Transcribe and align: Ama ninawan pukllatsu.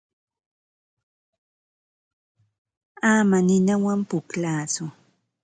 Ama 3.13 3.37
ninawan 3.47 3.99
pukllatsu. 4.09 4.83